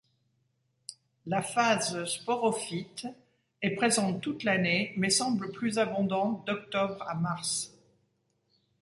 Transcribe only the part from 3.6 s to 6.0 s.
est présente toute l’année mais semble plus